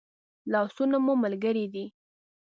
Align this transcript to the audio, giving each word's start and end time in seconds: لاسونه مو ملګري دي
لاسونه 0.51 0.97
مو 1.05 1.13
ملګري 1.23 1.65
دي 1.73 1.85